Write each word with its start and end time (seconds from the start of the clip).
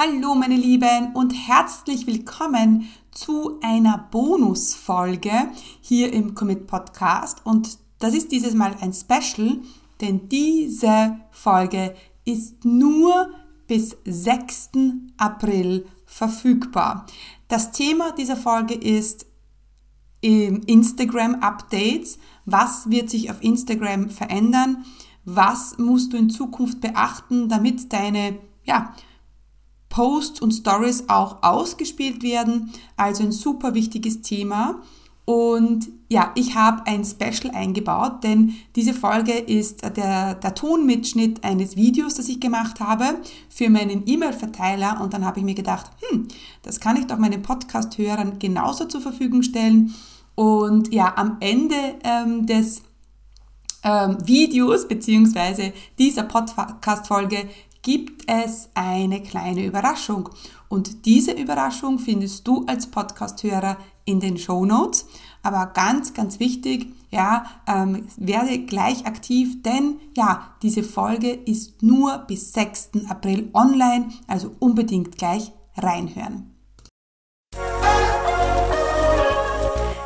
Hallo 0.00 0.36
meine 0.36 0.54
Lieben 0.54 1.12
und 1.14 1.32
herzlich 1.32 2.06
willkommen 2.06 2.88
zu 3.10 3.58
einer 3.62 4.06
Bonusfolge 4.12 5.32
hier 5.80 6.12
im 6.12 6.36
Commit 6.36 6.68
Podcast 6.68 7.44
und 7.44 7.80
das 7.98 8.14
ist 8.14 8.30
dieses 8.30 8.54
Mal 8.54 8.76
ein 8.80 8.92
Special, 8.92 9.58
denn 10.00 10.28
diese 10.28 11.18
Folge 11.32 11.96
ist 12.24 12.64
nur 12.64 13.30
bis 13.66 13.96
6. 14.04 14.70
April 15.16 15.84
verfügbar. 16.06 17.04
Das 17.48 17.72
Thema 17.72 18.12
dieser 18.12 18.36
Folge 18.36 18.74
ist 18.74 19.26
ähm, 20.22 20.60
Instagram 20.66 21.42
Updates. 21.42 22.20
Was 22.44 22.88
wird 22.88 23.10
sich 23.10 23.32
auf 23.32 23.42
Instagram 23.42 24.10
verändern? 24.10 24.84
Was 25.24 25.76
musst 25.76 26.12
du 26.12 26.16
in 26.18 26.30
Zukunft 26.30 26.80
beachten, 26.80 27.48
damit 27.48 27.92
deine 27.92 28.38
ja, 28.62 28.94
Posts 29.98 30.42
und 30.42 30.52
Stories 30.52 31.08
auch 31.08 31.42
ausgespielt 31.42 32.22
werden. 32.22 32.70
Also 32.96 33.24
ein 33.24 33.32
super 33.32 33.74
wichtiges 33.74 34.22
Thema. 34.22 34.80
Und 35.24 35.88
ja, 36.08 36.30
ich 36.36 36.54
habe 36.54 36.86
ein 36.86 37.04
Special 37.04 37.52
eingebaut, 37.52 38.22
denn 38.22 38.54
diese 38.76 38.94
Folge 38.94 39.32
ist 39.32 39.82
der, 39.96 40.36
der 40.36 40.54
Tonmitschnitt 40.54 41.42
eines 41.42 41.74
Videos, 41.74 42.14
das 42.14 42.28
ich 42.28 42.38
gemacht 42.38 42.78
habe 42.78 43.18
für 43.48 43.70
meinen 43.70 44.04
E-Mail-Verteiler. 44.06 45.00
Und 45.00 45.14
dann 45.14 45.24
habe 45.24 45.40
ich 45.40 45.44
mir 45.44 45.56
gedacht, 45.56 45.90
hm, 46.08 46.28
das 46.62 46.78
kann 46.78 46.96
ich 46.96 47.08
doch 47.08 47.18
meinen 47.18 47.42
Podcast-Hörern 47.42 48.38
genauso 48.38 48.84
zur 48.84 49.00
Verfügung 49.00 49.42
stellen. 49.42 49.92
Und 50.36 50.94
ja, 50.94 51.12
am 51.16 51.38
Ende 51.40 51.74
ähm, 52.04 52.46
des 52.46 52.82
ähm, 53.82 54.16
Videos 54.24 54.86
beziehungsweise 54.86 55.72
dieser 55.98 56.22
Podcast-Folge 56.22 57.48
gibt 57.88 58.30
es 58.30 58.68
eine 58.74 59.22
kleine 59.22 59.64
Überraschung. 59.64 60.28
Und 60.68 61.06
diese 61.06 61.32
Überraschung 61.32 61.98
findest 61.98 62.46
du 62.46 62.66
als 62.66 62.88
Podcasthörer 62.88 63.78
in 64.04 64.20
den 64.20 64.36
Show 64.36 64.66
Notes. 64.66 65.06
Aber 65.42 65.64
ganz, 65.72 66.12
ganz 66.12 66.38
wichtig, 66.38 66.92
ja, 67.10 67.46
ähm, 67.66 68.06
werde 68.18 68.58
gleich 68.66 69.06
aktiv, 69.06 69.62
denn 69.62 69.96
ja, 70.14 70.54
diese 70.60 70.82
Folge 70.82 71.30
ist 71.30 71.82
nur 71.82 72.18
bis 72.28 72.52
6. 72.52 72.90
April 73.08 73.48
online, 73.54 74.10
also 74.26 74.54
unbedingt 74.58 75.16
gleich 75.16 75.50
reinhören. 75.78 76.54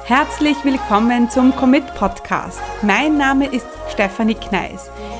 Herzlich 0.05 0.57
willkommen 0.63 1.29
zum 1.31 1.57
Commit 1.57 1.93
Podcast. 1.97 2.61
Mein 2.83 3.17
Name 3.17 3.47
ist 3.47 3.67
Stefanie 3.91 4.35
Kneis. 4.35 4.89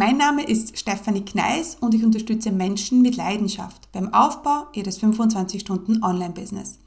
Mein 0.00 0.16
Name 0.16 0.44
ist 0.44 0.78
Stefanie 0.78 1.26
Kneis 1.26 1.76
und 1.78 1.92
ich 1.92 2.02
unterstütze 2.02 2.50
Menschen 2.50 3.02
mit 3.02 3.16
Leidenschaft 3.16 3.92
beim 3.92 4.14
Aufbau 4.14 4.66
ihres 4.72 4.98
25-Stunden 4.98 6.02
Online-Business. 6.02 6.78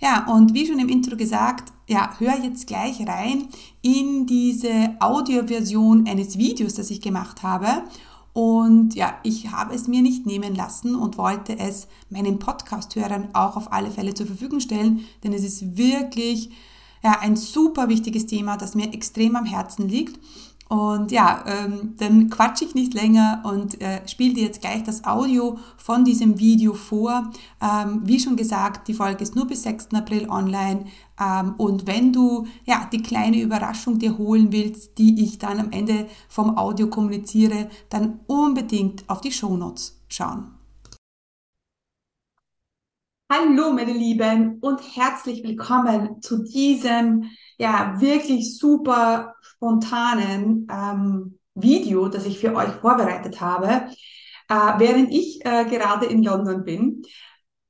Ja, 0.00 0.26
und 0.26 0.54
wie 0.54 0.66
schon 0.66 0.80
im 0.80 0.88
Intro 0.88 1.16
gesagt, 1.16 1.72
ja, 1.86 2.16
hör 2.18 2.36
jetzt 2.42 2.66
gleich 2.66 3.06
rein 3.06 3.46
in 3.80 4.26
diese 4.26 4.96
Audioversion 4.98 6.08
eines 6.08 6.36
Videos, 6.36 6.74
das 6.74 6.90
ich 6.90 7.00
gemacht 7.00 7.44
habe. 7.44 7.84
Und 8.32 8.96
ja, 8.96 9.20
ich 9.22 9.52
habe 9.52 9.72
es 9.72 9.86
mir 9.86 10.02
nicht 10.02 10.26
nehmen 10.26 10.56
lassen 10.56 10.96
und 10.96 11.16
wollte 11.16 11.56
es 11.60 11.86
meinen 12.10 12.40
Podcast-Hörern 12.40 13.28
auch 13.34 13.56
auf 13.56 13.72
alle 13.72 13.92
Fälle 13.92 14.14
zur 14.14 14.26
Verfügung 14.26 14.58
stellen, 14.58 15.04
denn 15.22 15.32
es 15.32 15.44
ist 15.44 15.76
wirklich 15.76 16.50
ja, 17.04 17.20
ein 17.20 17.36
super 17.36 17.88
wichtiges 17.88 18.26
Thema, 18.26 18.56
das 18.56 18.74
mir 18.74 18.92
extrem 18.92 19.36
am 19.36 19.44
Herzen 19.44 19.88
liegt. 19.88 20.18
Und 20.68 21.12
ja, 21.12 21.44
ähm, 21.46 21.94
dann 21.96 22.28
quatsche 22.28 22.66
ich 22.66 22.74
nicht 22.74 22.92
länger 22.92 23.42
und 23.44 23.80
äh, 23.80 24.06
spiele 24.06 24.34
dir 24.34 24.44
jetzt 24.44 24.60
gleich 24.60 24.82
das 24.82 25.04
Audio 25.04 25.58
von 25.78 26.04
diesem 26.04 26.38
Video 26.38 26.74
vor. 26.74 27.30
Ähm, 27.62 28.02
wie 28.04 28.20
schon 28.20 28.36
gesagt, 28.36 28.86
die 28.86 28.94
Folge 28.94 29.22
ist 29.22 29.34
nur 29.34 29.46
bis 29.46 29.62
6. 29.62 29.94
April 29.94 30.28
online. 30.28 30.84
Ähm, 31.18 31.54
und 31.56 31.86
wenn 31.86 32.12
du 32.12 32.46
ja 32.66 32.86
die 32.92 33.02
kleine 33.02 33.40
Überraschung 33.40 33.98
dir 33.98 34.18
holen 34.18 34.52
willst, 34.52 34.98
die 34.98 35.24
ich 35.24 35.38
dann 35.38 35.58
am 35.58 35.70
Ende 35.70 36.06
vom 36.28 36.58
Audio 36.58 36.88
kommuniziere, 36.88 37.70
dann 37.88 38.20
unbedingt 38.26 39.08
auf 39.08 39.22
die 39.22 39.32
Shownotes 39.32 39.98
schauen. 40.08 40.57
Hallo 43.30 43.72
meine 43.74 43.92
Lieben 43.92 44.58
und 44.60 44.80
herzlich 44.96 45.44
willkommen 45.44 46.22
zu 46.22 46.44
diesem 46.44 47.24
ja 47.58 48.00
wirklich 48.00 48.56
super 48.56 49.34
spontanen 49.42 50.66
ähm, 50.72 51.38
Video, 51.54 52.08
das 52.08 52.24
ich 52.24 52.38
für 52.38 52.54
euch 52.54 52.70
vorbereitet 52.80 53.42
habe, 53.42 53.90
äh, 54.48 54.78
während 54.78 55.12
ich 55.12 55.44
äh, 55.44 55.66
gerade 55.66 56.06
in 56.06 56.22
London 56.22 56.64
bin. 56.64 57.02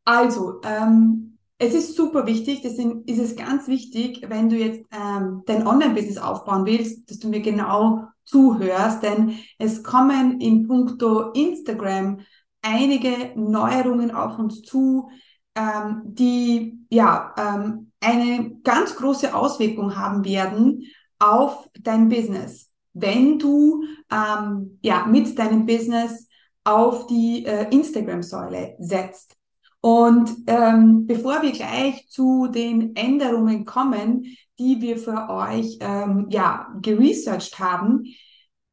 Also, 0.04 0.60
ähm, 0.62 1.38
es 1.58 1.75
ist 1.75 1.96
super 1.96 2.25
wichtig, 2.26 2.60
deswegen 2.62 3.02
ist 3.06 3.19
es 3.19 3.34
ganz 3.34 3.66
wichtig, 3.66 4.25
wenn 4.28 4.48
du 4.48 4.54
jetzt 4.54 4.84
ähm, 4.92 5.42
dein 5.46 5.66
Online-Business 5.66 6.19
aufbauen 6.19 6.66
willst, 6.66 7.10
dass 7.10 7.19
du 7.19 7.28
mir 7.28 7.40
genau 7.40 8.04
zuhörst, 8.25 9.02
denn 9.02 9.36
es 9.58 9.82
kommen 9.82 10.40
in 10.40 10.69
puncto 10.69 11.32
Instagram 11.32 12.20
einige 12.62 13.32
Neuerungen 13.34 14.12
auf 14.12 14.38
uns 14.38 14.62
zu, 14.62 15.10
ähm, 15.58 16.02
die 16.04 16.78
ja 16.88 17.34
ähm, 17.36 17.91
eine 18.00 18.60
ganz 18.62 18.94
große 18.94 19.34
Auswirkung 19.34 19.96
haben 19.96 20.24
werden 20.24 20.84
auf 21.19 21.69
dein 21.80 22.08
Business, 22.08 22.70
wenn 22.92 23.38
du 23.38 23.82
ähm, 24.10 24.78
ja 24.82 25.04
mit 25.06 25.36
deinem 25.38 25.66
Business 25.66 26.28
auf 26.64 27.06
die 27.06 27.44
äh, 27.44 27.69
Instagram-Säule 27.70 28.76
setzt. 28.78 29.34
Und 29.80 30.30
ähm, 30.46 31.06
bevor 31.06 31.42
wir 31.42 31.52
gleich 31.52 32.08
zu 32.08 32.48
den 32.48 32.94
Änderungen 32.96 33.64
kommen, 33.64 34.25
die 34.58 34.80
wir 34.80 34.98
für 34.98 35.28
euch 35.28 35.78
ähm, 35.80 36.26
ja 36.30 36.69
geresearched 36.80 37.58
haben, 37.58 38.04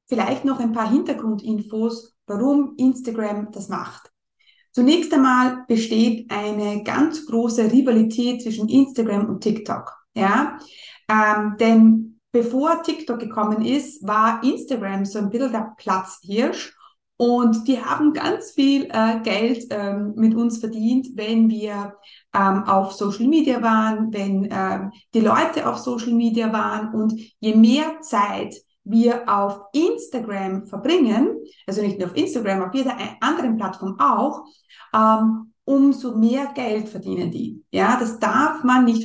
vielleicht 0.08 0.46
noch 0.46 0.60
ein 0.60 0.72
paar 0.72 0.90
Hintergrundinfos, 0.90 2.16
warum 2.28 2.74
Instagram 2.78 3.52
das 3.52 3.70
macht. 3.70 4.12
Zunächst 4.76 5.14
einmal 5.14 5.64
besteht 5.70 6.30
eine 6.30 6.84
ganz 6.84 7.26
große 7.28 7.72
Rivalität 7.72 8.42
zwischen 8.42 8.68
Instagram 8.68 9.30
und 9.30 9.40
TikTok. 9.40 9.94
Ja, 10.14 10.58
ähm, 11.08 11.56
denn 11.62 12.20
bevor 12.34 12.84
TikTok 12.84 13.18
gekommen 13.18 13.64
ist, 13.64 14.06
war 14.06 14.44
Instagram 14.44 15.06
so 15.06 15.20
ein 15.20 15.30
bisschen 15.30 15.54
der 15.54 15.74
Platzhirsch 15.78 16.76
und 17.16 17.66
die 17.70 17.82
haben 17.82 18.12
ganz 18.12 18.52
viel 18.52 18.90
äh, 18.92 19.22
Geld 19.24 19.68
ähm, 19.70 20.12
mit 20.18 20.36
uns 20.36 20.58
verdient, 20.58 21.08
wenn 21.16 21.50
wir 21.50 21.96
ähm, 22.34 22.64
auf 22.66 22.92
Social 22.92 23.28
Media 23.28 23.62
waren, 23.62 24.12
wenn 24.12 24.50
ähm, 24.52 24.92
die 25.14 25.22
Leute 25.22 25.70
auf 25.70 25.78
Social 25.78 26.12
Media 26.12 26.52
waren 26.52 26.94
und 26.94 27.14
je 27.40 27.56
mehr 27.56 28.02
Zeit 28.02 28.56
wir 28.86 29.28
auf 29.28 29.62
Instagram 29.74 30.68
verbringen, 30.68 31.38
also 31.68 31.82
nicht 31.82 32.00
nur 32.00 32.08
auf 32.08 32.16
Instagram, 32.16 32.64
auf 32.64 32.74
jeder 32.74 32.96
anderen 33.20 33.58
Plattform 33.58 34.00
auch, 34.00 34.46
ähm, 34.94 35.52
umso 35.66 36.16
mehr 36.16 36.52
Geld 36.54 36.88
verdienen 36.88 37.32
die. 37.32 37.64
Ja, 37.72 37.98
das 38.00 38.20
darf 38.20 38.64
man 38.64 38.86
nicht 38.86 39.04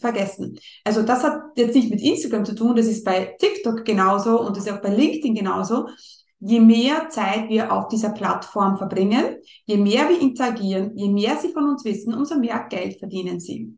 vergessen. 0.00 0.58
Also 0.84 1.02
das 1.02 1.22
hat 1.22 1.40
jetzt 1.54 1.74
nicht 1.74 1.90
mit 1.90 2.02
Instagram 2.02 2.44
zu 2.44 2.54
tun, 2.54 2.74
das 2.74 2.86
ist 2.86 3.04
bei 3.04 3.36
TikTok 3.38 3.84
genauso 3.84 4.40
und 4.40 4.56
das 4.56 4.66
ist 4.66 4.72
auch 4.72 4.82
bei 4.82 4.94
LinkedIn 4.94 5.36
genauso. 5.36 5.88
Je 6.40 6.58
mehr 6.58 7.08
Zeit 7.10 7.48
wir 7.48 7.72
auf 7.72 7.88
dieser 7.88 8.10
Plattform 8.10 8.76
verbringen, 8.76 9.36
je 9.66 9.76
mehr 9.76 10.08
wir 10.08 10.20
interagieren, 10.20 10.96
je 10.96 11.10
mehr 11.10 11.36
sie 11.36 11.52
von 11.52 11.68
uns 11.68 11.84
wissen, 11.84 12.14
umso 12.14 12.36
mehr 12.36 12.66
Geld 12.68 12.98
verdienen 12.98 13.38
sie. 13.38 13.76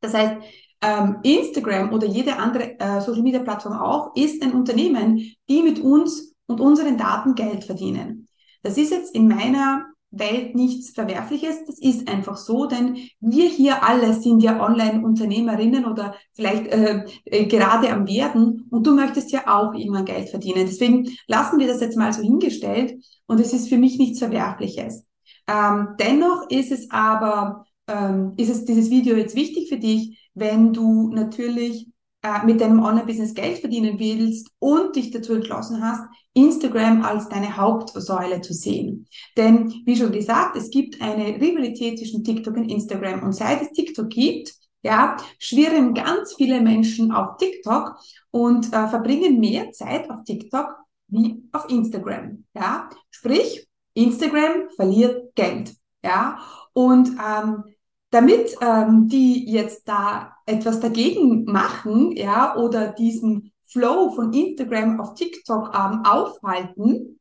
Das 0.00 0.14
heißt, 0.14 0.36
ähm, 0.80 1.16
Instagram 1.22 1.92
oder 1.92 2.06
jede 2.06 2.36
andere 2.36 2.78
äh, 2.78 3.00
Social 3.00 3.22
Media 3.22 3.40
Plattform 3.40 3.74
auch 3.74 4.14
ist 4.14 4.42
ein 4.42 4.52
Unternehmen, 4.52 5.18
die 5.48 5.62
mit 5.62 5.80
uns 5.80 6.34
und 6.46 6.60
unseren 6.60 6.96
Daten 6.96 7.34
Geld 7.34 7.64
verdienen. 7.64 8.28
Das 8.62 8.78
ist 8.78 8.90
jetzt 8.90 9.14
in 9.14 9.28
meiner 9.28 9.86
Welt 10.10 10.54
nichts 10.54 10.90
Verwerfliches. 10.90 11.66
Das 11.66 11.78
ist 11.78 12.08
einfach 12.08 12.36
so, 12.36 12.66
denn 12.66 12.96
wir 13.20 13.48
hier 13.48 13.84
alle 13.84 14.14
sind 14.14 14.42
ja 14.42 14.64
Online-Unternehmerinnen 14.64 15.84
oder 15.84 16.14
vielleicht 16.32 16.66
äh, 16.68 17.04
äh, 17.24 17.46
gerade 17.46 17.90
am 17.90 18.06
Werden 18.06 18.66
und 18.70 18.86
du 18.86 18.94
möchtest 18.94 19.32
ja 19.32 19.42
auch 19.46 19.74
irgendwann 19.74 20.06
Geld 20.06 20.30
verdienen. 20.30 20.66
Deswegen 20.66 21.10
lassen 21.26 21.58
wir 21.58 21.66
das 21.66 21.80
jetzt 21.80 21.96
mal 21.96 22.12
so 22.12 22.22
hingestellt 22.22 22.94
und 23.26 23.40
es 23.40 23.52
ist 23.52 23.68
für 23.68 23.78
mich 23.78 23.98
nichts 23.98 24.18
Verwerfliches. 24.18 25.06
Ähm, 25.46 25.96
dennoch 25.98 26.48
ist 26.48 26.72
es 26.72 26.90
aber 26.90 27.66
ähm, 27.88 28.34
ist 28.36 28.50
es 28.50 28.64
dieses 28.64 28.90
Video 28.90 29.16
jetzt 29.16 29.34
wichtig 29.34 29.68
für 29.68 29.78
dich, 29.78 30.30
wenn 30.34 30.72
du 30.72 31.10
natürlich 31.12 31.88
äh, 32.22 32.44
mit 32.44 32.60
deinem 32.60 32.82
Online-Business 32.82 33.34
Geld 33.34 33.58
verdienen 33.58 33.98
willst 33.98 34.50
und 34.58 34.96
dich 34.96 35.10
dazu 35.10 35.34
entschlossen 35.34 35.82
hast, 35.82 36.02
Instagram 36.34 37.02
als 37.02 37.28
deine 37.28 37.56
Hauptsäule 37.56 38.40
zu 38.40 38.54
sehen. 38.54 39.06
Denn, 39.36 39.72
wie 39.84 39.96
schon 39.96 40.12
gesagt, 40.12 40.56
es 40.56 40.70
gibt 40.70 41.00
eine 41.00 41.40
Rivalität 41.40 41.98
zwischen 41.98 42.24
TikTok 42.24 42.56
und 42.56 42.70
Instagram. 42.70 43.22
Und 43.22 43.32
seit 43.32 43.62
es 43.62 43.72
TikTok 43.72 44.08
gibt, 44.08 44.52
ja, 44.82 45.16
schwirren 45.38 45.94
ganz 45.94 46.34
viele 46.36 46.60
Menschen 46.60 47.10
auf 47.10 47.36
TikTok 47.38 47.96
und 48.30 48.66
äh, 48.72 48.88
verbringen 48.88 49.40
mehr 49.40 49.72
Zeit 49.72 50.08
auf 50.10 50.22
TikTok 50.24 50.76
wie 51.08 51.42
auf 51.52 51.68
Instagram. 51.68 52.44
Ja, 52.54 52.88
sprich, 53.10 53.66
Instagram 53.94 54.68
verliert 54.76 55.34
Geld. 55.34 55.74
Ja, 56.04 56.38
und 56.72 57.08
ähm, 57.08 57.64
damit 58.10 58.56
ähm, 58.60 59.08
die 59.08 59.50
jetzt 59.50 59.88
da 59.88 60.36
etwas 60.46 60.80
dagegen 60.80 61.44
machen, 61.44 62.12
ja, 62.12 62.56
oder 62.56 62.88
diesen 62.88 63.52
Flow 63.64 64.10
von 64.10 64.32
Instagram 64.32 65.00
auf 65.00 65.14
TikTok 65.14 65.74
ähm, 65.74 66.02
aufhalten, 66.04 67.20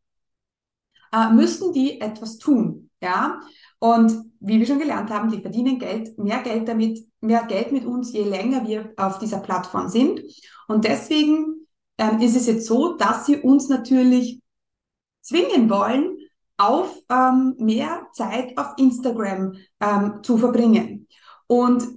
äh, 1.12 1.30
müssen 1.31 1.74
die 1.74 2.00
etwas 2.00 2.38
tun, 2.38 2.89
ja. 3.01 3.42
Und 3.80 4.13
wie 4.39 4.60
wir 4.60 4.66
schon 4.66 4.80
gelernt 4.80 5.10
haben, 5.10 5.30
die 5.30 5.42
verdienen 5.42 5.78
Geld, 5.78 6.18
mehr 6.18 6.42
Geld 6.42 6.68
damit, 6.68 7.06
mehr 7.19 7.44
Geld 7.44 7.72
mit 7.72 7.86
uns, 7.86 8.13
je 8.13 8.24
länger 8.24 8.66
wir 8.66 8.94
auf 8.98 9.19
dieser 9.19 9.39
Plattform 9.39 9.89
sind. 9.89 10.22
Und 10.68 10.86
deswegen 10.86 11.68
ähm, 11.98 12.19
ist 12.22 12.36
es 12.36 12.48
jetzt 12.48 12.66
so, 12.66 12.95
dass 12.95 13.25
sie 13.25 13.38
uns 13.38 13.69
natürlich 13.69 14.42
zwingen 15.22 15.69
wollen, 15.69 16.17
auf 16.57 16.95
ähm, 17.09 17.56
mehr 17.59 18.07
Zeit 18.13 18.57
auf 18.57 18.74
Instagram 18.77 19.54
ähm, 19.80 20.19
zu 20.24 20.38
verbringen. 20.38 21.07
Und 21.48 21.88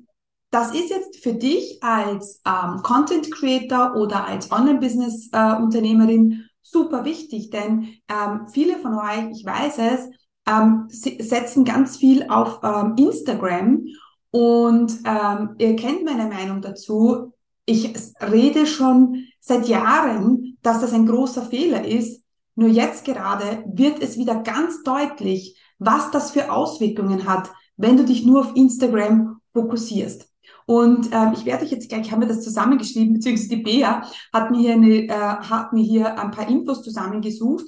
das 0.50 0.74
ist 0.74 0.90
jetzt 0.90 1.22
für 1.22 1.34
dich 1.34 1.82
als 1.82 2.40
ähm, 2.46 2.82
Content 2.82 3.30
Creator 3.32 3.96
oder 3.96 4.26
als 4.26 4.50
Online-Business-Unternehmerin 4.50 6.32
äh, 6.32 6.36
super 6.62 7.04
wichtig, 7.04 7.50
denn 7.50 7.88
ähm, 8.08 8.46
viele 8.52 8.78
von 8.78 8.94
euch, 8.94 9.30
ich 9.32 9.44
weiß 9.44 9.78
es, 9.78 10.10
ähm, 10.46 10.86
setzen 10.88 11.64
ganz 11.64 11.96
viel 11.96 12.26
auf 12.28 12.60
ähm, 12.62 12.94
Instagram 12.96 13.84
und 14.30 14.92
ähm, 15.04 15.56
ihr 15.58 15.76
kennt 15.76 16.04
meine 16.04 16.26
Meinung 16.26 16.60
dazu. 16.62 17.32
Ich 17.66 17.94
rede 18.20 18.66
schon 18.66 19.26
seit 19.40 19.68
Jahren, 19.68 20.56
dass 20.62 20.80
das 20.80 20.92
ein 20.92 21.06
großer 21.06 21.42
Fehler 21.42 21.84
ist, 21.84 22.22
nur 22.54 22.68
jetzt 22.68 23.04
gerade 23.04 23.64
wird 23.66 24.02
es 24.02 24.18
wieder 24.18 24.42
ganz 24.42 24.82
deutlich, 24.82 25.58
was 25.78 26.10
das 26.10 26.30
für 26.30 26.52
Auswirkungen 26.52 27.26
hat, 27.26 27.50
wenn 27.76 27.96
du 27.96 28.04
dich 28.04 28.24
nur 28.24 28.40
auf 28.40 28.56
Instagram 28.56 29.40
fokussierst. 29.52 30.28
Und 30.66 31.08
ähm, 31.12 31.32
ich 31.34 31.44
werde 31.46 31.64
euch 31.64 31.72
jetzt 31.72 31.88
gleich, 31.88 32.02
ich 32.02 32.12
habe 32.12 32.20
mir 32.20 32.32
das 32.32 32.44
zusammengeschrieben, 32.44 33.14
beziehungsweise 33.14 33.48
die 33.48 33.62
Bea 33.62 34.02
hat 34.32 34.50
mir 34.50 34.58
hier, 34.58 34.72
eine, 34.74 35.08
äh, 35.08 35.08
hat 35.10 35.72
mir 35.72 35.82
hier 35.82 36.18
ein 36.18 36.30
paar 36.30 36.48
Infos 36.48 36.82
zusammengesucht, 36.82 37.64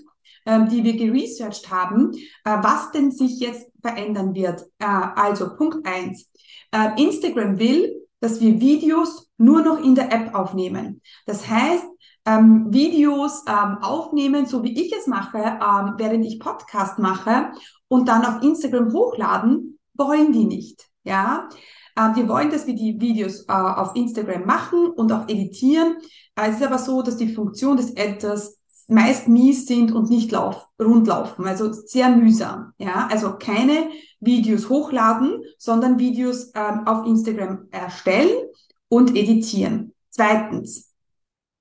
ähm, 0.47 0.69
die 0.69 0.85
wir 0.85 0.97
geresearched 0.97 1.71
haben, 1.71 2.13
äh, 2.13 2.59
was 2.63 2.93
denn 2.93 3.11
sich 3.11 3.41
jetzt 3.41 3.71
verändern 3.81 4.35
wird. 4.35 4.63
Äh, 4.79 4.87
also 4.87 5.57
Punkt 5.57 5.87
eins: 5.87 6.31
äh, 6.71 7.01
Instagram 7.03 7.59
will, 7.59 8.07
dass 8.21 8.41
wir 8.41 8.61
Videos 8.61 9.29
nur 9.37 9.63
noch 9.63 9.83
in 9.83 9.95
der 9.95 10.13
App 10.13 10.35
aufnehmen. 10.35 11.01
Das 11.27 11.49
heißt, 11.49 11.85
ähm, 12.25 12.67
Videos 12.71 13.45
ähm, 13.49 13.79
aufnehmen, 13.83 14.47
so 14.47 14.63
wie 14.63 14.81
ich 14.81 14.93
es 14.93 15.07
mache, 15.07 15.39
ähm, 15.39 15.95
während 15.97 16.25
ich 16.25 16.39
Podcast 16.39 16.99
mache 16.99 17.53
und 17.89 18.09
dann 18.09 18.25
auf 18.25 18.43
Instagram 18.43 18.93
hochladen, 18.93 19.79
wollen 19.95 20.33
die 20.33 20.45
nicht. 20.45 20.89
Ja, 21.05 21.49
äh, 21.97 22.13
die 22.15 22.29
wollen, 22.29 22.51
dass 22.51 22.67
wir 22.67 22.75
die 22.75 23.01
Videos 23.01 23.43
äh, 23.49 23.53
auf 23.53 23.97
Instagram 23.97 24.47
machen 24.47 24.89
und 24.89 25.13
auch 25.13 25.29
editieren. 25.29 25.97
Äh, 26.37 26.51
es 26.51 26.57
ist 26.57 26.67
aber 26.67 26.79
so, 26.79 27.03
dass 27.03 27.17
die 27.17 27.35
Funktion 27.35 27.77
des 27.77 27.91
Editors 27.97 28.57
meist 28.89 29.29
mies 29.29 29.67
sind 29.67 29.93
und 29.93 30.11
nicht 30.11 30.31
lauf, 30.33 30.69
rund 30.81 31.07
laufen, 31.07 31.47
also 31.47 31.73
sehr 31.73 32.11
mühsam. 32.11 32.73
Ja, 32.79 33.09
also 33.11 33.37
keine 33.39 33.89
Videos 34.21 34.69
hochladen, 34.69 35.43
sondern 35.59 35.99
Videos 35.99 36.53
ähm, 36.55 36.87
auf 36.87 37.07
Instagram 37.07 37.67
erstellen 37.71 38.47
und 38.89 39.17
editieren. 39.17 39.95
Zweitens, 40.11 40.92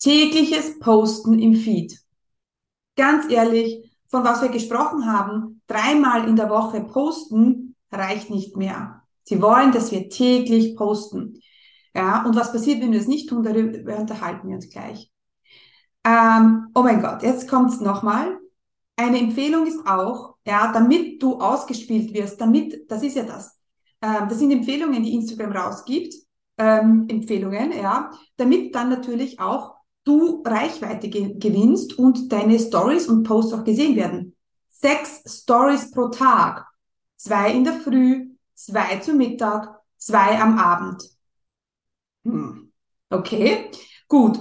tägliches 0.02 0.80
Posten 0.80 1.40
im 1.40 1.56
Feed. 1.56 1.98
Ganz 2.96 3.32
ehrlich, 3.32 3.92
von 4.10 4.24
was 4.24 4.42
wir 4.42 4.50
gesprochen 4.50 5.06
haben, 5.06 5.62
dreimal 5.68 6.28
in 6.28 6.36
der 6.36 6.50
Woche 6.50 6.82
posten, 6.82 7.76
reicht 7.92 8.30
nicht 8.30 8.58
mehr. 8.58 9.04
Sie 9.24 9.42
wollen, 9.42 9.72
dass 9.72 9.92
wir 9.92 10.10
täglich 10.10 10.76
posten. 10.76 11.40
Ja, 11.96 12.26
und 12.26 12.36
was 12.36 12.52
passiert, 12.52 12.82
wenn 12.82 12.92
wir 12.92 13.00
es 13.00 13.08
nicht 13.08 13.30
tun, 13.30 13.44
darüber 13.44 13.98
unterhalten 13.98 14.48
wir 14.48 14.56
uns 14.56 14.70
gleich. 14.70 15.10
Ähm, 16.04 16.70
oh 16.74 16.82
mein 16.82 17.02
Gott, 17.02 17.22
jetzt 17.22 17.48
kommt's 17.48 17.80
nochmal. 17.80 18.40
Eine 18.96 19.20
Empfehlung 19.20 19.68
ist 19.68 19.86
auch, 19.86 20.36
ja, 20.46 20.72
damit 20.74 21.22
du 21.22 21.40
ausgespielt 21.40 22.14
wirst, 22.14 22.42
damit, 22.42 22.90
das 22.90 23.04
ist 23.04 23.16
ja 23.16 23.24
das. 23.24 23.58
Ähm, 24.02 24.28
das 24.28 24.40
sind 24.40 24.52
Empfehlungen, 24.52 25.04
die 25.04 25.14
Instagram 25.14 25.52
rausgibt, 25.52 26.14
ähm, 26.58 27.06
Empfehlungen, 27.08 27.72
ja, 27.72 28.12
damit 28.38 28.74
dann 28.74 28.90
natürlich 28.90 29.40
auch 29.40 29.81
du 30.04 30.44
Reichweite 30.46 31.10
ge 31.10 31.36
gewinnst 31.38 31.98
und 31.98 32.32
deine 32.32 32.60
Stories 32.60 33.08
und 33.08 33.24
Posts 33.24 33.54
auch 33.54 33.64
gesehen 33.64 33.96
werden. 33.96 34.36
Sechs 34.70 35.22
Stories 35.42 35.92
pro 35.92 36.08
Tag. 36.10 36.66
Zwei 37.16 37.52
in 37.52 37.64
der 37.64 37.74
Früh, 37.74 38.32
zwei 38.56 38.98
zu 38.98 39.14
Mittag, 39.14 39.80
zwei 39.98 40.40
am 40.40 40.58
Abend. 40.58 41.04
Hm. 42.26 42.72
Okay, 43.10 43.70
gut. 44.08 44.40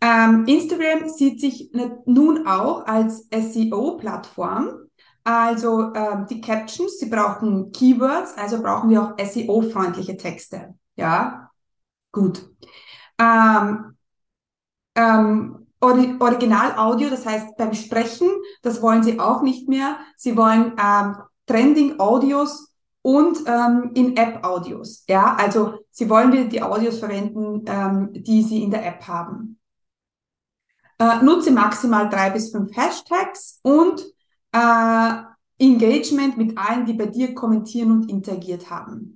Ähm, 0.00 0.44
Instagram 0.46 1.08
sieht 1.08 1.40
sich 1.40 1.70
nun 2.04 2.46
auch 2.46 2.84
als 2.86 3.28
SEO-Plattform. 3.30 4.86
Also 5.24 5.92
ähm, 5.94 6.26
die 6.30 6.40
Captions, 6.40 6.98
sie 6.98 7.06
brauchen 7.06 7.72
Keywords, 7.72 8.36
also 8.36 8.62
brauchen 8.62 8.90
wir 8.90 9.02
auch 9.02 9.18
SEO-freundliche 9.18 10.16
Texte. 10.16 10.74
Ja, 10.94 11.50
gut. 12.12 12.48
Ähm, 13.18 13.95
ähm, 14.96 15.66
Original-Audio, 15.80 17.10
das 17.10 17.26
heißt 17.26 17.56
beim 17.56 17.74
Sprechen, 17.74 18.28
das 18.62 18.82
wollen 18.82 19.02
sie 19.02 19.20
auch 19.20 19.42
nicht 19.42 19.68
mehr. 19.68 19.98
Sie 20.16 20.36
wollen 20.36 20.72
ähm, 20.82 21.16
Trending-Audios 21.46 22.72
und 23.02 23.38
ähm, 23.46 23.92
In-App-Audios. 23.94 25.04
Ja, 25.08 25.36
also 25.36 25.78
sie 25.90 26.10
wollen 26.10 26.32
wieder 26.32 26.44
die 26.44 26.62
Audios 26.62 26.98
verwenden, 26.98 27.64
ähm, 27.66 28.10
die 28.12 28.42
sie 28.42 28.62
in 28.62 28.70
der 28.70 28.84
App 28.84 29.06
haben. 29.06 29.60
Äh, 30.98 31.22
nutze 31.22 31.52
maximal 31.52 32.08
drei 32.08 32.30
bis 32.30 32.50
fünf 32.50 32.74
Hashtags 32.74 33.60
und 33.62 34.02
äh, 34.52 35.12
Engagement 35.58 36.36
mit 36.36 36.58
allen, 36.58 36.86
die 36.86 36.94
bei 36.94 37.06
dir 37.06 37.34
kommentieren 37.34 37.92
und 37.92 38.10
interagiert 38.10 38.70
haben. 38.70 39.15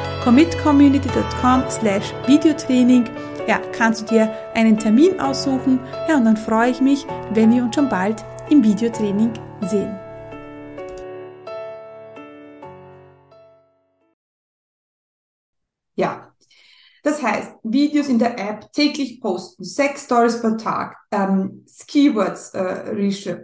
commitcommunity.com 0.23 1.63
slash 1.69 2.13
Videotraining. 2.27 3.05
Ja, 3.47 3.59
kannst 3.71 4.01
du 4.01 4.15
dir 4.15 4.31
einen 4.53 4.77
Termin 4.77 5.19
aussuchen. 5.19 5.79
Ja, 6.07 6.17
und 6.17 6.25
dann 6.25 6.37
freue 6.37 6.71
ich 6.71 6.81
mich, 6.81 7.05
wenn 7.33 7.51
wir 7.51 7.63
uns 7.63 7.75
schon 7.75 7.89
bald 7.89 8.23
im 8.49 8.63
Videotraining 8.63 9.33
sehen. 9.61 9.95
Das 17.03 17.21
heißt, 17.21 17.53
Videos 17.63 18.07
in 18.07 18.19
der 18.19 18.37
App 18.37 18.71
täglich 18.73 19.21
posten, 19.21 19.63
sechs 19.63 20.05
Stories 20.05 20.39
per 20.39 20.57
Tag, 20.57 20.97
ähm, 21.11 21.65
Keywords 21.87 22.53
äh, 22.53 22.89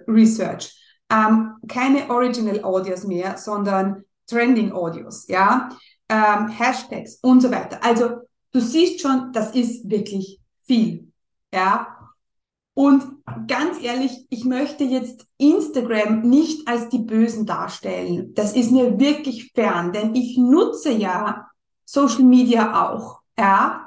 Research, 0.08 0.80
ähm, 1.10 1.56
keine 1.68 2.10
Original 2.10 2.64
Audios 2.64 3.04
mehr, 3.04 3.38
sondern 3.38 4.04
Trending 4.28 4.72
Audios, 4.72 5.28
ja, 5.28 5.70
ähm, 6.10 6.48
Hashtags 6.48 7.20
und 7.22 7.42
so 7.42 7.52
weiter. 7.52 7.84
Also 7.84 8.22
du 8.52 8.60
siehst 8.60 9.02
schon, 9.02 9.32
das 9.34 9.54
ist 9.56 9.90
wirklich 9.90 10.40
viel, 10.64 11.12
ja. 11.54 11.94
Und 12.74 13.04
ganz 13.48 13.82
ehrlich, 13.82 14.28
ich 14.30 14.46
möchte 14.46 14.84
jetzt 14.84 15.26
Instagram 15.38 16.22
nicht 16.22 16.68
als 16.68 16.90
die 16.90 17.00
Bösen 17.00 17.48
darstellen. 17.48 18.36
Das 18.36 18.56
ist 18.56 18.72
mir 18.72 19.00
wirklich 19.00 19.52
fern, 19.54 19.92
denn 19.94 20.14
ich 20.14 20.38
nutze 20.38 20.92
ja 20.92 21.48
Social 21.86 22.24
Media 22.24 22.90
auch, 22.90 23.22
ja. 23.38 23.86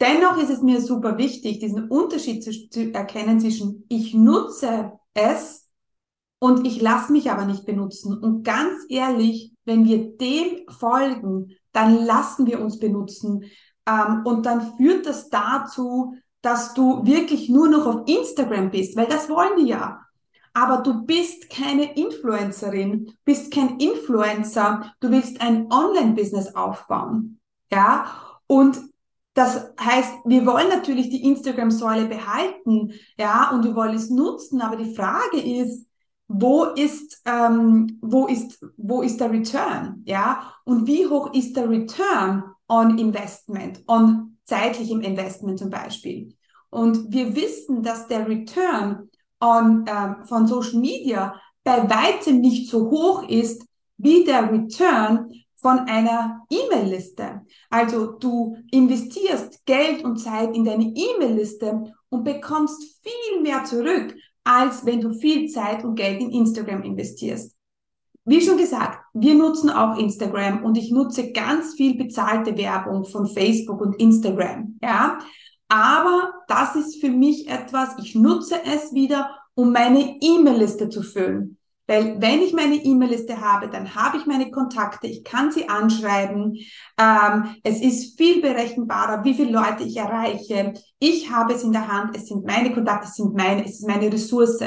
Dennoch 0.00 0.38
ist 0.38 0.50
es 0.50 0.60
mir 0.60 0.80
super 0.80 1.18
wichtig, 1.18 1.60
diesen 1.60 1.88
Unterschied 1.88 2.42
zu, 2.42 2.50
zu 2.68 2.92
erkennen 2.92 3.40
zwischen 3.40 3.84
ich 3.88 4.12
nutze 4.12 4.92
es 5.14 5.68
und 6.40 6.66
ich 6.66 6.80
lasse 6.80 7.12
mich 7.12 7.30
aber 7.30 7.44
nicht 7.44 7.64
benutzen. 7.64 8.18
Und 8.18 8.42
ganz 8.42 8.84
ehrlich, 8.88 9.53
wenn 9.64 9.84
wir 9.84 10.16
dem 10.16 10.68
folgen, 10.68 11.52
dann 11.72 12.04
lassen 12.04 12.46
wir 12.46 12.60
uns 12.60 12.78
benutzen. 12.78 13.44
Ähm, 13.86 14.22
und 14.24 14.46
dann 14.46 14.76
führt 14.76 15.06
das 15.06 15.28
dazu, 15.28 16.14
dass 16.42 16.74
du 16.74 17.04
wirklich 17.06 17.48
nur 17.48 17.68
noch 17.68 17.86
auf 17.86 18.02
Instagram 18.06 18.70
bist, 18.70 18.96
weil 18.96 19.06
das 19.06 19.28
wollen 19.28 19.56
die 19.58 19.68
ja. 19.68 20.00
Aber 20.52 20.82
du 20.82 21.04
bist 21.04 21.50
keine 21.50 21.96
Influencerin, 21.96 23.12
bist 23.24 23.52
kein 23.52 23.78
Influencer, 23.78 24.92
du 25.00 25.10
willst 25.10 25.40
ein 25.40 25.70
Online-Business 25.72 26.54
aufbauen. 26.54 27.40
Ja, 27.72 28.06
und 28.46 28.78
das 29.34 29.72
heißt, 29.80 30.12
wir 30.26 30.46
wollen 30.46 30.68
natürlich 30.68 31.10
die 31.10 31.24
Instagram-Säule 31.24 32.06
behalten, 32.06 32.92
ja, 33.18 33.50
und 33.50 33.64
wir 33.64 33.74
wollen 33.74 33.96
es 33.96 34.10
nutzen, 34.10 34.60
aber 34.60 34.76
die 34.76 34.94
Frage 34.94 35.40
ist, 35.40 35.86
wo 36.28 36.64
ist, 36.64 37.22
ähm, 37.26 37.98
wo 38.00 38.26
ist, 38.26 38.64
wo 38.76 39.02
ist 39.02 39.20
der 39.20 39.30
Return, 39.30 40.02
ja, 40.04 40.54
und 40.64 40.86
wie 40.86 41.06
hoch 41.06 41.32
ist 41.34 41.56
der 41.56 41.68
Return 41.68 42.44
on 42.68 42.98
Investment, 42.98 43.82
on 43.86 44.38
zeitlichem 44.44 45.00
Investment 45.00 45.58
zum 45.58 45.70
Beispiel. 45.70 46.34
Und 46.70 47.12
wir 47.12 47.36
wissen, 47.36 47.82
dass 47.82 48.08
der 48.08 48.28
Return 48.28 49.10
on, 49.40 49.84
ähm, 49.86 50.24
von 50.24 50.46
Social 50.46 50.80
Media 50.80 51.40
bei 51.62 51.88
weitem 51.88 52.40
nicht 52.40 52.70
so 52.70 52.90
hoch 52.90 53.28
ist 53.28 53.64
wie 53.96 54.24
der 54.24 54.50
Return 54.50 55.30
von 55.56 55.78
einer 55.80 56.44
E-Mail-Liste. 56.50 57.42
Also 57.70 58.12
du 58.12 58.56
investierst 58.70 59.64
Geld 59.64 60.04
und 60.04 60.18
Zeit 60.18 60.54
in 60.54 60.64
deine 60.64 60.92
E-Mail-Liste 60.94 61.94
und 62.10 62.24
bekommst 62.24 63.00
viel 63.02 63.40
mehr 63.40 63.64
zurück, 63.64 64.14
als 64.44 64.84
wenn 64.84 65.00
du 65.00 65.12
viel 65.12 65.48
Zeit 65.48 65.84
und 65.84 65.94
Geld 65.96 66.20
in 66.20 66.30
Instagram 66.30 66.82
investierst. 66.82 67.54
Wie 68.26 68.40
schon 68.40 68.56
gesagt, 68.56 69.00
wir 69.12 69.34
nutzen 69.34 69.68
auch 69.68 69.98
Instagram 69.98 70.64
und 70.64 70.78
ich 70.78 70.90
nutze 70.90 71.32
ganz 71.32 71.74
viel 71.74 71.96
bezahlte 71.96 72.56
Werbung 72.56 73.04
von 73.04 73.26
Facebook 73.26 73.80
und 73.80 74.00
Instagram, 74.00 74.78
ja. 74.82 75.18
Aber 75.68 76.32
das 76.46 76.76
ist 76.76 77.00
für 77.00 77.10
mich 77.10 77.48
etwas, 77.48 77.96
ich 77.98 78.14
nutze 78.14 78.56
es 78.64 78.92
wieder, 78.94 79.30
um 79.54 79.72
meine 79.72 80.18
E-Mail-Liste 80.20 80.88
zu 80.88 81.02
füllen. 81.02 81.58
Weil 81.86 82.20
wenn 82.20 82.40
ich 82.40 82.54
meine 82.54 82.76
E-Mail-Liste 82.76 83.40
habe, 83.40 83.68
dann 83.68 83.94
habe 83.94 84.16
ich 84.16 84.26
meine 84.26 84.50
Kontakte, 84.50 85.06
ich 85.06 85.22
kann 85.22 85.52
sie 85.52 85.68
anschreiben. 85.68 86.56
Ähm, 86.98 87.56
es 87.62 87.80
ist 87.80 88.16
viel 88.16 88.40
berechenbarer, 88.40 89.22
wie 89.24 89.34
viele 89.34 89.52
Leute 89.52 89.84
ich 89.84 89.96
erreiche. 89.96 90.72
Ich 90.98 91.30
habe 91.30 91.52
es 91.52 91.62
in 91.62 91.72
der 91.72 91.88
Hand, 91.88 92.16
es 92.16 92.26
sind 92.26 92.46
meine 92.46 92.72
Kontakte, 92.72 93.08
es 93.08 93.16
sind 93.16 93.34
meine, 93.34 93.64
es 93.64 93.80
ist 93.80 93.86
meine 93.86 94.10
Ressource. 94.10 94.60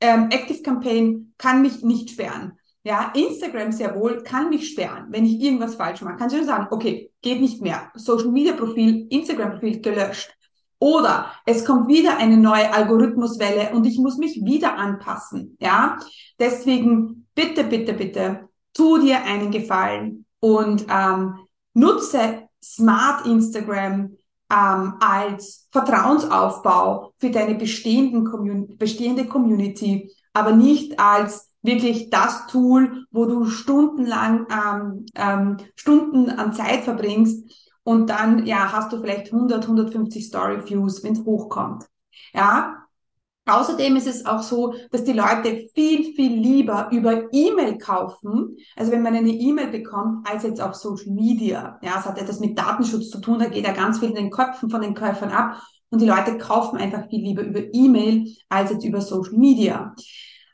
Ähm, 0.00 0.28
Active 0.30 0.62
Campaign 0.62 1.34
kann 1.36 1.60
mich 1.60 1.82
nicht 1.82 2.10
sperren. 2.10 2.52
Ja, 2.82 3.12
Instagram 3.14 3.72
sehr 3.72 3.94
wohl 3.94 4.22
kann 4.22 4.48
mich 4.48 4.70
sperren, 4.70 5.08
wenn 5.10 5.26
ich 5.26 5.38
irgendwas 5.38 5.74
falsch 5.74 6.00
mache. 6.00 6.16
Kann 6.16 6.28
ich 6.28 6.36
nur 6.36 6.44
sagen, 6.44 6.68
okay, 6.70 7.12
geht 7.20 7.40
nicht 7.40 7.60
mehr. 7.60 7.90
Social 7.94 8.30
Media 8.30 8.54
Profil, 8.54 9.06
Instagram 9.10 9.52
Profil 9.52 9.82
gelöscht. 9.82 10.34
Oder 10.80 11.26
es 11.44 11.66
kommt 11.66 11.88
wieder 11.88 12.16
eine 12.16 12.38
neue 12.38 12.72
Algorithmuswelle 12.72 13.70
und 13.74 13.86
ich 13.86 13.98
muss 13.98 14.16
mich 14.16 14.42
wieder 14.44 14.76
anpassen. 14.76 15.56
Ja, 15.60 15.98
deswegen 16.38 17.26
bitte, 17.34 17.64
bitte, 17.64 17.92
bitte, 17.92 18.48
tu 18.72 18.98
dir 18.98 19.22
einen 19.22 19.50
Gefallen 19.50 20.24
und 20.40 20.86
ähm, 20.88 21.34
nutze 21.74 22.48
Smart 22.64 23.26
Instagram 23.26 24.16
ähm, 24.50 24.94
als 25.00 25.68
Vertrauensaufbau 25.70 27.12
für 27.18 27.30
deine 27.30 27.56
bestehenden 27.56 28.24
Commun 28.24 28.78
bestehende 28.78 29.26
Community, 29.26 30.10
aber 30.32 30.52
nicht 30.52 30.98
als 30.98 31.50
wirklich 31.62 32.08
das 32.08 32.46
Tool, 32.46 33.04
wo 33.10 33.26
du 33.26 33.44
stundenlang 33.44 34.46
ähm, 34.50 35.06
ähm, 35.14 35.56
Stunden 35.74 36.30
an 36.30 36.54
Zeit 36.54 36.84
verbringst 36.84 37.69
und 37.84 38.08
dann 38.10 38.46
ja 38.46 38.72
hast 38.72 38.92
du 38.92 39.00
vielleicht 39.00 39.32
100, 39.32 39.62
150 39.62 40.26
Story 40.26 40.58
Views, 40.68 41.02
wenn 41.02 41.12
es 41.14 41.24
hochkommt. 41.24 41.86
Ja. 42.32 42.76
Außerdem 43.46 43.96
ist 43.96 44.06
es 44.06 44.26
auch 44.26 44.42
so, 44.42 44.74
dass 44.92 45.02
die 45.02 45.14
Leute 45.14 45.68
viel, 45.74 46.14
viel 46.14 46.34
lieber 46.34 46.88
über 46.92 47.32
E-Mail 47.32 47.78
kaufen, 47.78 48.56
also 48.76 48.92
wenn 48.92 49.02
man 49.02 49.16
eine 49.16 49.30
E-Mail 49.30 49.68
bekommt, 49.68 50.28
als 50.28 50.44
jetzt 50.44 50.60
auf 50.60 50.74
Social 50.74 51.12
Media. 51.12 51.80
Ja, 51.82 51.98
es 51.98 52.04
hat 52.04 52.18
etwas 52.18 52.38
mit 52.38 52.56
Datenschutz 52.56 53.10
zu 53.10 53.20
tun, 53.20 53.40
da 53.40 53.46
geht 53.46 53.66
ja 53.66 53.72
ganz 53.72 53.98
viel 53.98 54.10
in 54.10 54.14
den 54.14 54.30
Köpfen 54.30 54.70
von 54.70 54.82
den 54.82 54.94
Käufern 54.94 55.30
ab 55.30 55.60
und 55.88 56.00
die 56.00 56.06
Leute 56.06 56.38
kaufen 56.38 56.78
einfach 56.78 57.08
viel 57.08 57.24
lieber 57.24 57.42
über 57.42 57.60
E-Mail 57.72 58.32
als 58.48 58.70
jetzt 58.70 58.84
über 58.84 59.00
Social 59.00 59.36
Media. 59.36 59.94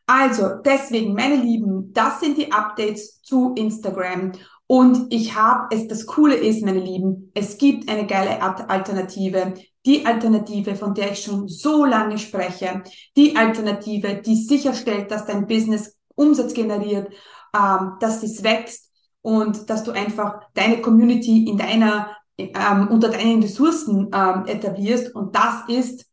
Also 0.06 0.50
deswegen, 0.64 1.14
meine 1.14 1.36
Lieben, 1.36 1.92
das 1.92 2.20
sind 2.20 2.38
die 2.38 2.52
Updates 2.52 3.20
zu 3.22 3.54
Instagram. 3.54 4.32
Und 4.66 5.12
ich 5.12 5.34
habe 5.34 5.74
es, 5.74 5.86
das 5.86 6.06
Coole 6.06 6.34
ist, 6.34 6.64
meine 6.64 6.80
Lieben, 6.80 7.30
es 7.34 7.56
gibt 7.58 7.88
eine 7.88 8.06
geile 8.06 8.42
Alternative. 8.42 9.54
Die 9.84 10.04
Alternative, 10.04 10.74
von 10.74 10.94
der 10.94 11.12
ich 11.12 11.22
schon 11.22 11.46
so 11.46 11.84
lange 11.84 12.18
spreche. 12.18 12.82
Die 13.16 13.36
Alternative, 13.36 14.16
die 14.16 14.34
sicherstellt, 14.34 15.10
dass 15.10 15.26
dein 15.26 15.46
Business 15.46 15.96
Umsatz 16.16 16.54
generiert, 16.54 17.12
ähm, 17.56 17.92
dass 18.00 18.22
es 18.22 18.42
wächst 18.42 18.90
und 19.22 19.70
dass 19.70 19.84
du 19.84 19.92
einfach 19.92 20.40
deine 20.54 20.80
Community 20.80 21.44
in 21.48 21.56
deiner, 21.56 22.16
ähm, 22.36 22.88
unter 22.88 23.10
deinen 23.10 23.42
Ressourcen 23.42 24.10
ähm, 24.12 24.46
etablierst. 24.46 25.14
Und 25.14 25.36
das 25.36 25.68
ist, 25.68 26.06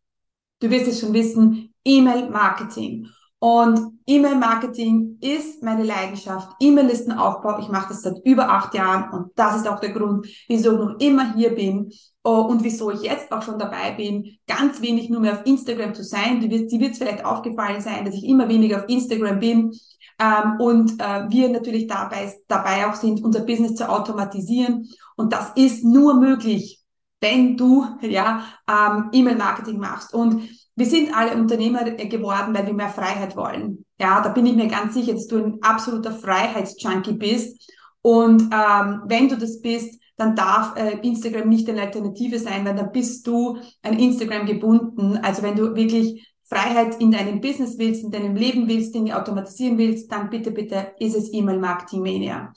du 0.59 0.69
wirst 0.69 0.87
es 0.87 0.99
schon 0.99 1.13
wissen, 1.13 1.73
E-Mail-Marketing. 1.83 3.07
Und 3.43 3.99
E-Mail-Marketing 4.05 5.17
ist 5.19 5.61
meine 5.63 5.83
Leidenschaft. 5.83 6.55
E-Mail-Listenaufbau. 6.61 7.59
Ich 7.59 7.67
mache 7.67 7.89
das 7.89 8.01
seit 8.01 8.23
über 8.23 8.47
acht 8.47 8.73
Jahren 8.73 9.11
und 9.11 9.31
das 9.35 9.57
ist 9.57 9.67
auch 9.67 9.81
der 9.81 9.91
Grund, 9.91 10.25
wieso 10.47 10.71
ich 10.71 10.79
noch 10.79 10.99
immer 10.99 11.33
hier 11.33 11.53
bin 11.53 11.91
oh, 12.23 12.43
und 12.49 12.63
wieso 12.63 12.89
ich 12.91 13.01
jetzt 13.01 13.33
auch 13.33 13.41
schon 13.41 13.59
dabei 13.59 13.91
bin, 13.97 14.37
ganz 14.47 14.81
wenig 14.81 15.09
nur 15.09 15.19
mehr 15.19 15.33
auf 15.33 15.45
Instagram 15.45 15.93
zu 15.93 16.05
sein. 16.05 16.39
Die 16.39 16.49
wird, 16.49 16.71
wird 16.71 16.95
vielleicht 16.95 17.25
aufgefallen 17.25 17.81
sein, 17.81 18.05
dass 18.05 18.15
ich 18.15 18.23
immer 18.23 18.47
weniger 18.47 18.77
auf 18.77 18.87
Instagram 18.87 19.39
bin 19.39 19.73
ähm, 20.21 20.61
und 20.61 21.01
äh, 21.01 21.29
wir 21.29 21.49
natürlich 21.49 21.87
dabei, 21.87 22.33
dabei 22.47 22.87
auch 22.87 22.95
sind, 22.95 23.21
unser 23.25 23.41
Business 23.41 23.75
zu 23.75 23.89
automatisieren. 23.89 24.87
Und 25.17 25.33
das 25.33 25.51
ist 25.55 25.83
nur 25.83 26.13
möglich, 26.13 26.81
wenn 27.19 27.57
du 27.57 27.87
ja 27.99 28.45
ähm, 28.69 29.09
E-Mail-Marketing 29.11 29.79
machst. 29.79 30.13
Und 30.13 30.47
wir 30.75 30.85
sind 30.85 31.15
alle 31.15 31.35
Unternehmer 31.35 31.83
geworden, 31.83 32.55
weil 32.55 32.65
wir 32.65 32.73
mehr 32.73 32.89
Freiheit 32.89 33.35
wollen. 33.35 33.85
Ja, 33.99 34.21
da 34.21 34.29
bin 34.29 34.45
ich 34.45 34.55
mir 34.55 34.67
ganz 34.67 34.95
sicher, 34.95 35.13
dass 35.13 35.27
du 35.27 35.37
ein 35.37 35.57
absoluter 35.61 36.11
Freiheitsjunkie 36.11 37.13
bist. 37.13 37.71
Und 38.01 38.43
ähm, 38.51 39.01
wenn 39.05 39.29
du 39.29 39.37
das 39.37 39.61
bist, 39.61 39.99
dann 40.17 40.35
darf 40.35 40.75
äh, 40.75 40.97
Instagram 41.01 41.49
nicht 41.49 41.69
eine 41.69 41.81
Alternative 41.81 42.39
sein, 42.39 42.65
weil 42.65 42.75
dann 42.75 42.91
bist 42.91 43.25
du 43.27 43.57
an 43.81 43.97
Instagram 43.97 44.45
gebunden. 44.45 45.17
Also 45.17 45.41
wenn 45.43 45.55
du 45.55 45.75
wirklich 45.75 46.27
Freiheit 46.43 46.99
in 46.99 47.11
deinem 47.11 47.39
Business 47.39 47.77
willst, 47.77 48.03
in 48.03 48.11
deinem 48.11 48.35
Leben 48.35 48.67
willst, 48.67 48.93
Dinge 48.93 49.17
automatisieren 49.17 49.77
willst, 49.77 50.11
dann 50.11 50.29
bitte, 50.29 50.51
bitte 50.51 50.93
ist 50.99 51.15
es 51.15 51.33
E-Mail 51.33 51.59
Marketing 51.59 52.01
Mania. 52.01 52.51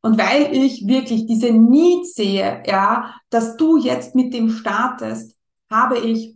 Und 0.00 0.18
weil 0.18 0.54
ich 0.54 0.86
wirklich 0.86 1.26
diese 1.26 1.52
Need 1.52 2.06
sehe, 2.06 2.62
ja, 2.66 3.14
dass 3.30 3.56
du 3.56 3.78
jetzt 3.78 4.14
mit 4.14 4.34
dem 4.34 4.50
startest, 4.50 5.36
habe 5.70 5.98
ich 5.98 6.34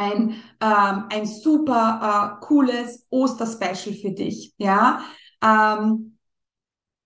ein, 0.00 0.30
ähm, 0.60 1.04
ein 1.10 1.26
super 1.26 2.38
äh, 2.40 2.44
cooles 2.44 3.06
Osterspecial 3.10 3.94
für 3.94 4.10
dich. 4.10 4.54
Ja. 4.56 5.02
Ähm, 5.42 6.16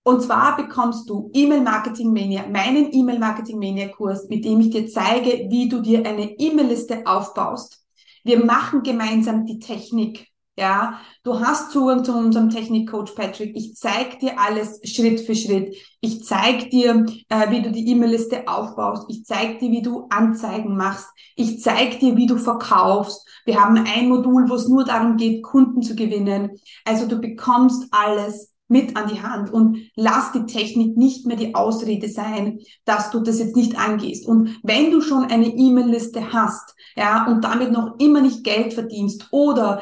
und 0.03 0.21
zwar 0.21 0.55
bekommst 0.55 1.09
du 1.09 1.31
E-Mail 1.33 1.61
Marketing 1.61 2.13
Mania, 2.13 2.47
meinen 2.47 2.93
E-Mail 2.93 3.19
Marketing 3.19 3.57
Mania 3.57 3.87
Kurs, 3.87 4.29
mit 4.29 4.45
dem 4.45 4.61
ich 4.61 4.69
dir 4.69 4.87
zeige, 4.87 5.49
wie 5.49 5.67
du 5.67 5.81
dir 5.81 6.05
eine 6.05 6.37
E-Mail-Liste 6.37 7.07
aufbaust. 7.07 7.83
Wir 8.23 8.43
machen 8.45 8.83
gemeinsam 8.83 9.45
die 9.45 9.59
Technik. 9.59 10.27
Ja, 10.57 11.01
du 11.23 11.41
hast 11.41 11.71
Zugang 11.71 12.05
zu 12.05 12.13
unserem 12.15 12.49
Technikcoach 12.49 13.13
Patrick. 13.13 13.57
Ich 13.57 13.75
zeige 13.75 14.17
dir 14.19 14.39
alles 14.39 14.79
Schritt 14.85 15.19
für 15.19 15.35
Schritt. 15.35 15.75
Ich 15.99 16.23
zeige 16.23 16.69
dir, 16.69 17.05
äh, 17.27 17.51
wie 17.51 17.61
du 17.61 17.73
die 17.73 17.85
E-Mail-Liste 17.89 18.47
aufbaust. 18.47 19.05
Ich 19.09 19.25
zeige 19.25 19.57
dir, 19.57 19.69
wie 19.71 19.81
du 19.81 20.07
Anzeigen 20.09 20.77
machst. 20.77 21.09
Ich 21.35 21.61
zeige 21.61 21.97
dir, 21.97 22.15
wie 22.15 22.25
du 22.25 22.37
verkaufst. 22.37 23.27
Wir 23.43 23.61
haben 23.61 23.77
ein 23.77 24.07
Modul, 24.07 24.49
wo 24.49 24.55
es 24.55 24.69
nur 24.69 24.85
darum 24.85 25.17
geht, 25.17 25.43
Kunden 25.43 25.81
zu 25.81 25.93
gewinnen. 25.93 26.51
Also 26.85 27.05
du 27.05 27.19
bekommst 27.19 27.89
alles 27.91 28.54
mit 28.67 28.95
an 28.95 29.07
die 29.07 29.21
Hand 29.21 29.51
und 29.51 29.77
lass 29.95 30.31
die 30.31 30.45
Technik 30.45 30.97
nicht 30.97 31.25
mehr 31.25 31.37
die 31.37 31.53
Ausrede 31.53 32.09
sein, 32.09 32.59
dass 32.83 33.11
du 33.11 33.19
das 33.19 33.39
jetzt 33.39 33.55
nicht 33.55 33.77
angehst. 33.77 34.27
Und 34.27 34.59
wenn 34.63 34.91
du 34.91 35.01
schon 35.01 35.25
eine 35.25 35.47
E-Mail-Liste 35.47 36.33
hast, 36.33 36.73
ja, 36.95 37.27
und 37.27 37.43
damit 37.43 37.71
noch 37.71 37.95
immer 37.99 38.21
nicht 38.21 38.43
Geld 38.43 38.73
verdienst 38.73 39.27
oder 39.31 39.81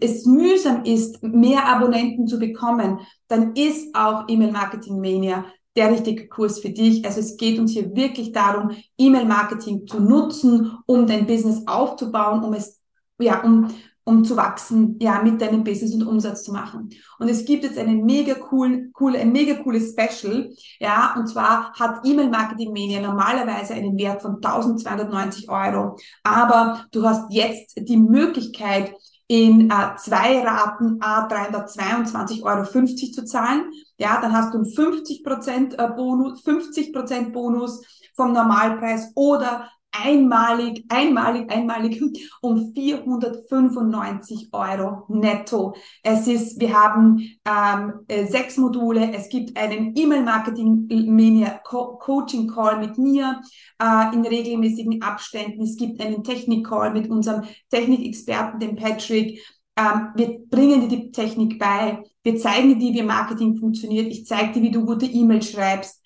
es 0.00 0.26
mühsam 0.26 0.84
ist, 0.84 1.22
mehr 1.22 1.66
Abonnenten 1.66 2.26
zu 2.26 2.38
bekommen, 2.38 3.00
dann 3.28 3.54
ist 3.54 3.94
auch 3.94 4.24
E-Mail-Marketing 4.28 5.00
Mania 5.00 5.44
der 5.76 5.90
richtige 5.90 6.26
Kurs 6.26 6.58
für 6.58 6.70
dich. 6.70 7.04
Also 7.04 7.20
es 7.20 7.36
geht 7.36 7.58
uns 7.58 7.72
hier 7.72 7.94
wirklich 7.94 8.32
darum, 8.32 8.70
E-Mail-Marketing 8.96 9.86
zu 9.86 10.00
nutzen, 10.00 10.72
um 10.86 11.06
dein 11.06 11.26
Business 11.26 11.62
aufzubauen, 11.66 12.42
um 12.42 12.54
es 12.54 12.80
ja, 13.18 13.42
um 13.42 13.68
um 14.08 14.24
zu 14.24 14.36
wachsen, 14.36 14.96
ja, 15.00 15.20
mit 15.20 15.40
deinem 15.40 15.64
Business 15.64 15.92
und 15.92 16.06
Umsatz 16.06 16.44
zu 16.44 16.52
machen. 16.52 16.90
Und 17.18 17.28
es 17.28 17.44
gibt 17.44 17.64
jetzt 17.64 17.76
einen 17.76 18.04
mega 18.04 18.34
coolen, 18.34 18.92
cool, 19.00 19.16
ein 19.16 19.32
mega 19.32 19.54
cooles 19.62 19.90
Special, 19.90 20.48
ja, 20.78 21.14
und 21.18 21.26
zwar 21.26 21.72
hat 21.72 22.00
E-Mail 22.04 22.30
Marketing 22.30 22.72
Mania 22.72 23.00
normalerweise 23.00 23.74
einen 23.74 23.98
Wert 23.98 24.22
von 24.22 24.36
1290 24.36 25.50
Euro, 25.50 25.96
aber 26.22 26.86
du 26.92 27.04
hast 27.04 27.32
jetzt 27.32 27.74
die 27.76 27.96
Möglichkeit, 27.96 28.94
in 29.28 29.70
äh, 29.70 29.96
zwei 29.96 30.40
Raten 30.40 30.98
A 31.00 31.26
322,50 31.26 32.42
Euro 32.44 32.64
zu 32.64 33.24
zahlen. 33.24 33.72
Ja, 33.98 34.20
dann 34.20 34.32
hast 34.32 34.54
du 34.54 34.58
einen 34.58 34.72
50 34.72 35.24
Prozent 35.24 35.78
äh, 35.78 35.88
Bonus, 35.88 36.42
50 36.42 36.92
Prozent 36.92 37.32
Bonus 37.32 37.82
vom 38.14 38.32
Normalpreis 38.32 39.10
oder 39.16 39.68
einmalig, 40.02 40.84
einmalig, 40.88 41.48
einmalig 41.50 42.02
um 42.40 42.72
495 42.74 44.48
Euro 44.52 45.04
netto. 45.08 45.74
Es 46.02 46.26
ist, 46.26 46.58
wir 46.60 46.72
haben 46.72 47.18
ähm, 47.44 48.00
äh, 48.08 48.26
sechs 48.26 48.56
Module. 48.56 49.12
Es 49.12 49.28
gibt 49.28 49.56
einen 49.56 49.94
E-Mail-Marketing-Coaching-Call 49.96 52.80
mit 52.80 52.98
mir 52.98 53.40
äh, 53.80 54.12
in 54.14 54.26
regelmäßigen 54.26 55.02
Abständen. 55.02 55.62
Es 55.62 55.76
gibt 55.76 56.00
einen 56.00 56.24
Technik-Call 56.24 56.92
mit 56.92 57.08
unserem 57.10 57.42
Technikexperten, 57.70 58.58
dem 58.60 58.76
Patrick. 58.76 59.40
Ähm, 59.76 60.12
wir 60.14 60.38
bringen 60.48 60.88
dir 60.88 60.96
die 60.96 61.10
Technik 61.10 61.58
bei. 61.58 62.04
Wir 62.22 62.36
zeigen 62.38 62.78
dir, 62.78 62.94
wie 62.94 63.02
Marketing 63.02 63.56
funktioniert. 63.56 64.06
Ich 64.06 64.24
zeige 64.26 64.52
dir, 64.52 64.62
wie 64.62 64.70
du 64.70 64.84
gute 64.84 65.06
E-Mails 65.06 65.50
schreibst 65.50 66.00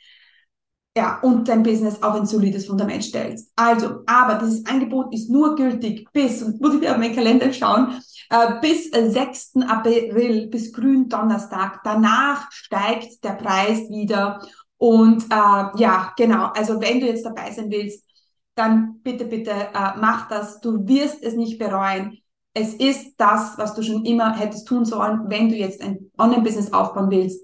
ja, 0.97 1.21
und 1.23 1.49
dein 1.49 1.63
Business 1.63 2.03
auf 2.03 2.15
ein 2.15 2.27
solides 2.27 2.67
Fundament 2.67 3.05
stellst. 3.05 3.53
Also, 3.55 4.01
aber 4.07 4.45
dieses 4.45 4.67
Angebot 4.67 5.15
ist 5.15 5.31
nur 5.31 5.55
gültig 5.55 6.09
bis, 6.13 6.43
und 6.43 6.61
muss 6.61 6.75
ich 6.75 6.81
wieder 6.81 6.93
auf 6.93 6.99
meinen 6.99 7.15
Kalender 7.15 7.53
schauen, 7.53 8.01
äh, 8.29 8.61
bis 8.61 8.91
6. 8.91 9.53
April, 9.69 10.49
bis 10.49 10.73
Gründonnerstag. 10.73 11.81
Danach 11.85 12.51
steigt 12.51 13.23
der 13.23 13.35
Preis 13.35 13.89
wieder. 13.89 14.41
Und 14.79 15.25
äh, 15.25 15.81
ja, 15.81 16.13
genau, 16.17 16.47
also 16.47 16.81
wenn 16.81 17.01
du 17.01 17.07
jetzt 17.07 17.25
dabei 17.25 17.53
sein 17.53 17.71
willst, 17.71 18.05
dann 18.57 19.01
bitte, 19.03 19.27
bitte 19.27 19.51
äh, 19.51 19.97
mach 20.01 20.29
das. 20.29 20.61
Du 20.61 20.89
wirst 20.89 21.23
es 21.23 21.35
nicht 21.35 21.59
bereuen. 21.59 22.19
Es 22.53 22.75
ist 22.75 23.15
das, 23.17 23.57
was 23.59 23.75
du 23.75 23.83
schon 23.83 24.05
immer 24.05 24.37
hättest 24.37 24.67
tun 24.67 24.85
sollen, 24.85 25.21
wenn 25.29 25.51
du 25.51 25.55
jetzt 25.55 25.81
ein 25.83 26.11
Online-Business 26.19 26.73
aufbauen 26.73 27.11
willst 27.11 27.41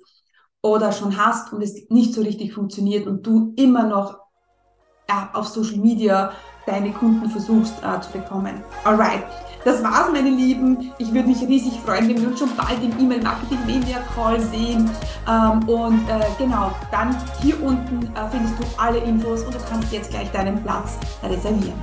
oder 0.67 0.93
schon 0.93 1.17
hast 1.17 1.53
und 1.53 1.63
es 1.63 1.89
nicht 1.91 2.13
so 2.15 2.23
richtig 2.23 2.53
funktioniert 2.53 3.07
und 3.07 3.27
du 3.27 3.53
immer 3.57 3.85
noch 3.85 4.19
ja, 5.09 5.31
auf 5.33 5.47
Social 5.47 5.79
Media 5.79 6.33
deine 6.67 6.91
Kunden 6.93 7.31
versuchst 7.31 7.75
äh, 7.83 8.01
zu 8.01 8.11
bekommen. 8.11 8.63
Alright, 8.85 9.23
das 9.65 9.83
war's, 9.83 10.11
meine 10.13 10.31
Lieben. 10.31 10.93
Ich 10.99 11.13
würde 11.13 11.29
mich 11.29 11.41
riesig 11.43 11.81
freuen, 11.85 12.09
wenn 12.09 12.21
wir 12.21 12.29
uns 12.29 12.41
schon 12.41 12.51
bald 12.57 12.83
im 12.83 12.99
E-Mail 12.99 13.23
Marketing 13.23 13.65
Media 13.67 13.99
Call 14.15 14.41
sehen. 14.41 14.91
Ähm, 15.29 15.69
und 15.69 16.09
äh, 16.09 16.25
genau, 16.39 16.73
dann 16.91 17.17
hier 17.41 17.63
unten 17.63 18.03
äh, 18.15 18.29
findest 18.31 18.55
du 18.59 18.65
alle 18.77 18.99
Infos 18.99 19.43
und 19.43 19.55
du 19.55 19.59
kannst 19.71 19.93
jetzt 19.93 20.11
gleich 20.11 20.31
deinen 20.33 20.61
Platz 20.63 20.99
reservieren. 21.23 21.81